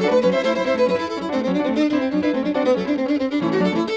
thank 0.00 0.24
you 3.76 3.87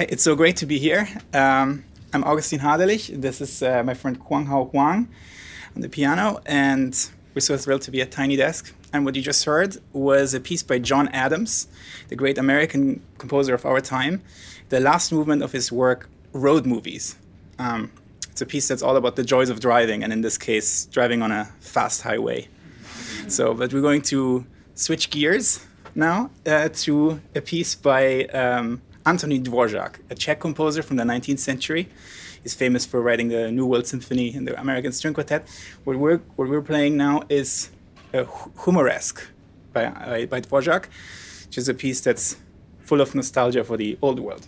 Hi, 0.00 0.06
it's 0.08 0.22
so 0.22 0.34
great 0.34 0.56
to 0.56 0.64
be 0.64 0.78
here. 0.78 1.06
Um, 1.34 1.84
I'm 2.14 2.24
Augustin 2.24 2.60
Hadelich. 2.60 3.20
This 3.20 3.42
is 3.42 3.62
uh, 3.62 3.82
my 3.82 3.92
friend 3.92 4.18
Kuang-Hao 4.18 4.70
Huang 4.70 5.10
on 5.76 5.82
the 5.82 5.90
piano, 5.90 6.40
and 6.46 6.94
we're 7.34 7.42
so 7.42 7.58
thrilled 7.58 7.82
to 7.82 7.90
be 7.90 8.00
at 8.00 8.10
Tiny 8.10 8.34
Desk. 8.34 8.74
And 8.94 9.04
what 9.04 9.14
you 9.14 9.20
just 9.20 9.44
heard 9.44 9.76
was 9.92 10.32
a 10.32 10.40
piece 10.40 10.62
by 10.62 10.78
John 10.78 11.08
Adams, 11.08 11.68
the 12.08 12.16
great 12.16 12.38
American 12.38 13.02
composer 13.18 13.52
of 13.52 13.66
our 13.66 13.82
time, 13.82 14.22
the 14.70 14.80
last 14.80 15.12
movement 15.12 15.42
of 15.42 15.52
his 15.52 15.70
work, 15.70 16.08
Road 16.32 16.64
Movies. 16.64 17.16
Um, 17.58 17.92
it's 18.30 18.40
a 18.40 18.46
piece 18.46 18.68
that's 18.68 18.82
all 18.82 18.96
about 18.96 19.16
the 19.16 19.22
joys 19.22 19.50
of 19.50 19.60
driving, 19.60 20.02
and 20.02 20.14
in 20.14 20.22
this 20.22 20.38
case, 20.38 20.86
driving 20.86 21.20
on 21.20 21.30
a 21.30 21.44
fast 21.60 22.00
highway. 22.00 22.48
So, 23.28 23.52
but 23.52 23.74
we're 23.74 23.82
going 23.82 24.00
to 24.04 24.46
switch 24.74 25.10
gears 25.10 25.66
now 25.94 26.30
uh, 26.46 26.70
to 26.84 27.20
a 27.34 27.42
piece 27.42 27.74
by 27.74 28.24
um, 28.28 28.80
Anthony 29.06 29.40
Dvorak, 29.40 30.00
a 30.10 30.14
Czech 30.14 30.40
composer 30.40 30.82
from 30.82 30.96
the 30.96 31.04
19th 31.04 31.38
century. 31.38 31.88
He's 32.42 32.54
famous 32.54 32.86
for 32.86 33.00
writing 33.00 33.28
the 33.28 33.50
New 33.50 33.66
World 33.66 33.86
Symphony 33.86 34.34
and 34.34 34.46
the 34.46 34.58
American 34.60 34.92
String 34.92 35.14
Quartet. 35.14 35.48
What 35.84 35.96
we're, 35.96 36.18
what 36.36 36.48
we're 36.48 36.62
playing 36.62 36.96
now 36.96 37.22
is 37.28 37.70
a 38.12 38.26
Humoresque 38.64 39.22
by, 39.72 39.86
uh, 39.86 40.26
by 40.26 40.40
Dvorak, 40.40 40.86
which 41.46 41.58
is 41.58 41.68
a 41.68 41.74
piece 41.74 42.00
that's 42.00 42.36
full 42.84 43.00
of 43.00 43.14
nostalgia 43.14 43.64
for 43.64 43.76
the 43.76 43.98
old 44.02 44.20
world. 44.20 44.46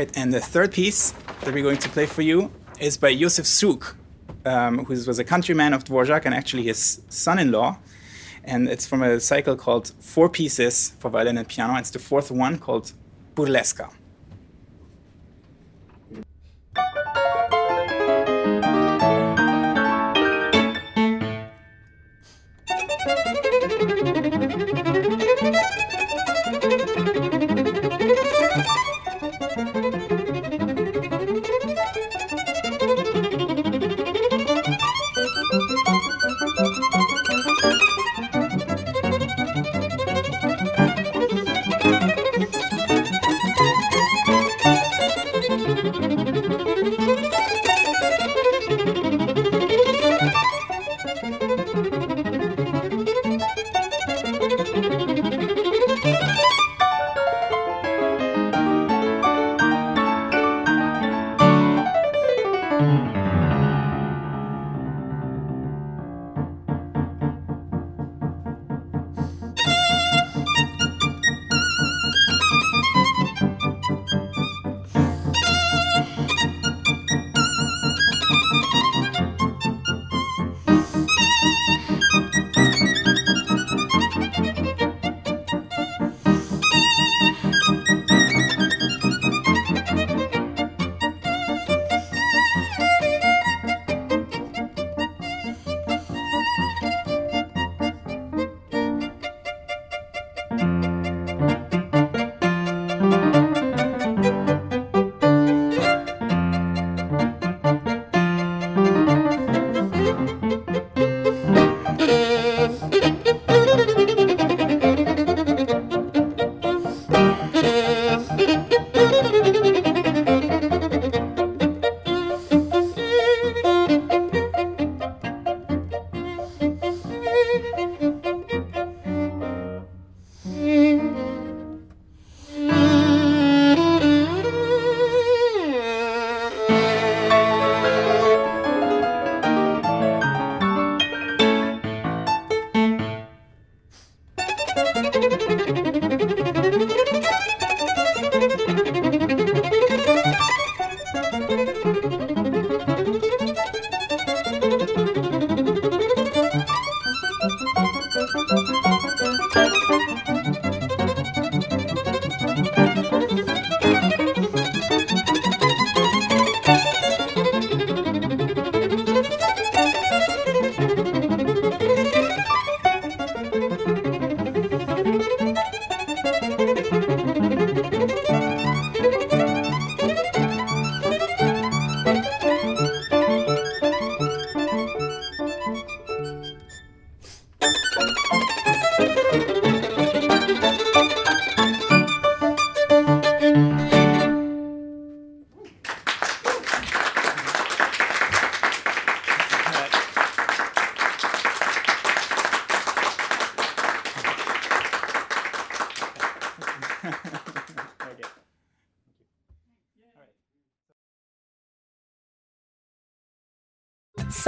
Right, 0.00 0.16
and 0.16 0.32
the 0.32 0.40
third 0.40 0.72
piece 0.72 1.10
that 1.42 1.52
we're 1.52 1.62
going 1.62 1.76
to 1.76 1.88
play 1.90 2.06
for 2.06 2.22
you 2.22 2.50
is 2.78 2.96
by 2.96 3.14
Josef 3.14 3.44
Suk, 3.44 3.96
um, 4.46 4.86
who 4.86 4.94
was 4.94 5.18
a 5.18 5.24
countryman 5.24 5.74
of 5.74 5.84
Dvorak 5.84 6.24
and 6.24 6.34
actually 6.34 6.62
his 6.62 7.02
son-in-law. 7.10 7.76
And 8.44 8.66
it's 8.66 8.86
from 8.86 9.02
a 9.02 9.20
cycle 9.20 9.56
called 9.56 9.92
Four 10.00 10.30
Pieces 10.30 10.94
for 11.00 11.10
Violin 11.10 11.36
and 11.36 11.46
Piano. 11.46 11.76
It's 11.76 11.90
the 11.90 11.98
fourth 11.98 12.30
one 12.30 12.58
called 12.58 12.94
Burlesca. 13.34 13.90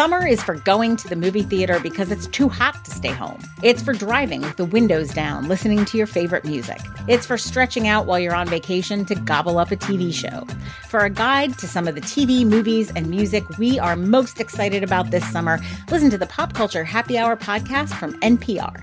Summer 0.03 0.27
is 0.27 0.43
for 0.43 0.57
going 0.57 0.97
to 0.97 1.07
the 1.07 1.15
movie 1.15 1.45
theater 1.45 1.79
because 1.79 2.11
it's 2.11 2.27
too 2.27 2.49
hot 2.49 2.85
to 2.85 2.91
stay 2.91 3.13
home. 3.13 3.41
It's 3.63 3.81
for 3.81 3.93
driving 3.93 4.41
with 4.41 4.57
the 4.57 4.65
windows 4.65 5.15
down, 5.15 5.47
listening 5.47 5.85
to 5.85 5.97
your 5.97 6.09
favorite 6.09 6.45
music. 6.45 6.81
It's 7.07 7.25
for 7.25 7.39
stretching 7.39 7.87
out 7.87 8.05
while 8.05 8.19
you're 8.19 8.35
on 8.35 8.49
vacation 8.49 9.05
to 9.05 9.15
gobble 9.15 9.59
up 9.59 9.71
a 9.71 9.77
TV 9.77 10.13
show. 10.13 10.45
For 10.89 11.05
a 11.05 11.09
guide 11.09 11.57
to 11.59 11.69
some 11.69 11.87
of 11.87 11.95
the 11.95 12.01
TV, 12.01 12.45
movies, 12.45 12.91
and 12.97 13.11
music 13.11 13.49
we 13.59 13.79
are 13.79 13.95
most 13.95 14.41
excited 14.41 14.83
about 14.83 15.13
this 15.13 15.25
summer, 15.31 15.61
listen 15.89 16.11
to 16.11 16.19
the 16.19 16.27
Pop 16.27 16.53
Culture 16.53 16.83
Happy 16.83 17.17
Hour 17.17 17.37
podcast 17.37 17.91
from 17.91 18.19
NPR. 18.23 18.83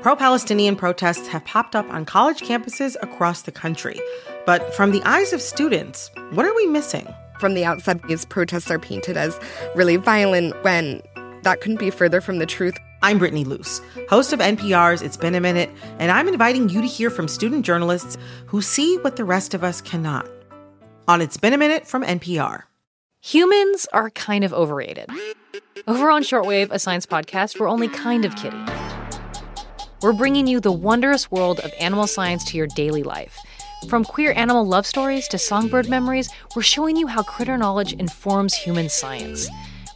Pro 0.00 0.16
Palestinian 0.16 0.76
protests 0.76 1.28
have 1.28 1.44
popped 1.44 1.76
up 1.76 1.86
on 1.90 2.06
college 2.06 2.40
campuses 2.40 2.96
across 3.02 3.42
the 3.42 3.52
country. 3.52 4.00
But 4.46 4.72
from 4.72 4.92
the 4.92 5.02
eyes 5.02 5.34
of 5.34 5.42
students, 5.42 6.10
what 6.30 6.46
are 6.46 6.54
we 6.54 6.66
missing? 6.66 7.06
From 7.38 7.54
the 7.54 7.64
outside, 7.64 8.02
these 8.08 8.24
protests 8.24 8.70
are 8.70 8.78
painted 8.78 9.16
as 9.16 9.38
really 9.74 9.96
violent 9.96 10.54
when 10.64 11.02
that 11.42 11.60
couldn't 11.60 11.78
be 11.78 11.90
further 11.90 12.20
from 12.20 12.38
the 12.38 12.46
truth. 12.46 12.74
I'm 13.02 13.18
Brittany 13.18 13.44
Luce, 13.44 13.82
host 14.08 14.32
of 14.32 14.40
NPR's 14.40 15.02
It's 15.02 15.18
Been 15.18 15.34
a 15.34 15.40
Minute, 15.40 15.70
and 15.98 16.10
I'm 16.10 16.28
inviting 16.28 16.70
you 16.70 16.80
to 16.80 16.86
hear 16.86 17.10
from 17.10 17.28
student 17.28 17.64
journalists 17.64 18.16
who 18.46 18.62
see 18.62 18.96
what 18.98 19.16
the 19.16 19.24
rest 19.24 19.52
of 19.52 19.62
us 19.62 19.82
cannot. 19.82 20.26
On 21.06 21.20
It's 21.20 21.36
Been 21.36 21.52
a 21.52 21.58
Minute 21.58 21.86
from 21.86 22.02
NPR. 22.02 22.62
Humans 23.20 23.86
are 23.92 24.10
kind 24.10 24.42
of 24.42 24.54
overrated. 24.54 25.10
Over 25.86 26.10
on 26.10 26.22
Shortwave, 26.22 26.70
a 26.70 26.78
science 26.78 27.04
podcast, 27.04 27.60
we're 27.60 27.68
only 27.68 27.88
kind 27.88 28.24
of 28.24 28.34
kidding. 28.36 28.66
We're 30.00 30.14
bringing 30.14 30.46
you 30.46 30.58
the 30.60 30.72
wondrous 30.72 31.30
world 31.30 31.60
of 31.60 31.72
animal 31.78 32.06
science 32.06 32.44
to 32.46 32.56
your 32.56 32.66
daily 32.66 33.02
life. 33.02 33.38
From 33.88 34.04
queer 34.04 34.32
animal 34.32 34.66
love 34.66 34.86
stories 34.86 35.28
to 35.28 35.38
songbird 35.38 35.88
memories, 35.88 36.28
we're 36.54 36.62
showing 36.62 36.96
you 36.96 37.06
how 37.06 37.22
critter 37.22 37.56
knowledge 37.56 37.92
informs 37.92 38.54
human 38.54 38.88
science. 38.88 39.48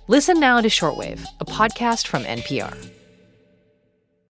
Listen 0.07 0.39
now 0.39 0.61
to 0.61 0.69
Shortwave, 0.69 1.25
a 1.41 1.45
podcast 1.45 2.07
from 2.07 2.23
NPR. 2.23 2.90